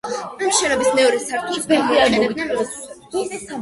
ამ 0.19 0.47
შენობის 0.59 0.89
მეორე 1.01 1.21
სართულს 1.27 1.69
გამოიყენებდნენ 1.75 2.53
ლოცვისათვის. 2.59 3.51